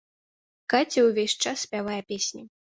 [0.75, 2.43] Каця ўвесь час спявае песні.